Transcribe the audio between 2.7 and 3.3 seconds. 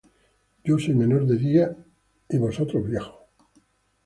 viejos;